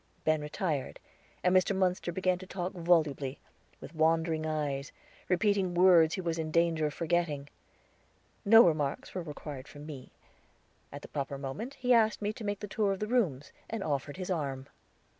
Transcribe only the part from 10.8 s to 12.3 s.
At the proper moment he asked